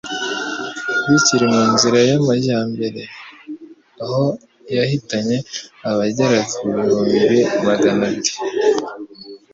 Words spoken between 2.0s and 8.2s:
y'amajyambere, aho yahitanye abagera ku bihumbi Magana